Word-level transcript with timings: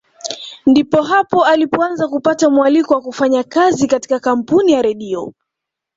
Ndipo 0.65 1.01
hapo 1.01 1.45
alipoanza 1.45 2.07
kupata 2.07 2.49
mwaliko 2.49 2.93
wa 2.93 3.01
kufanya 3.01 3.43
kazi 3.43 3.87
katika 3.87 4.19
kampuni 4.19 4.71
ya 4.71 4.81
Redio 4.81 5.33